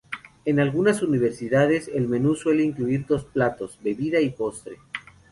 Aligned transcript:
En 0.45 0.59
algunas 0.59 1.03
universidades 1.03 1.87
el 1.87 2.07
menú 2.07 2.33
suele 2.33 2.63
incluir 2.63 3.05
dos 3.05 3.23
platos, 3.25 3.77
bebida 3.83 4.19
y 4.19 4.31
postre. 4.31 4.77